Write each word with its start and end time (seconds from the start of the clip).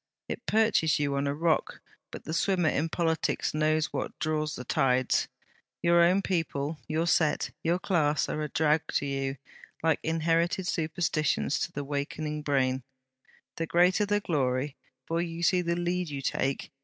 It 0.27 0.43
perches 0.47 0.97
you 0.97 1.15
on 1.15 1.27
a 1.27 1.33
rock; 1.35 1.79
but 2.09 2.23
the 2.23 2.33
swimmer 2.33 2.69
in 2.69 2.89
politics 2.89 3.53
knows 3.53 3.93
what 3.93 4.17
draws 4.17 4.55
the 4.55 4.63
tides. 4.63 5.27
Your 5.83 6.01
own 6.01 6.23
people, 6.23 6.79
your 6.87 7.05
set, 7.05 7.51
your 7.61 7.77
class, 7.77 8.27
are 8.27 8.41
a 8.41 8.49
drag 8.49 8.81
to 8.93 9.05
you, 9.05 9.37
like 9.83 9.99
inherited 10.01 10.65
superstitions 10.65 11.59
to 11.59 11.71
the 11.71 11.83
wakening 11.83 12.41
brain. 12.41 12.81
The 13.57 13.67
greater 13.67 14.07
the 14.07 14.19
glory! 14.21 14.75
For 15.05 15.21
you 15.21 15.43
see 15.43 15.61
the 15.61 15.75
lead 15.75 16.09
you 16.09 16.23
take? 16.23 16.71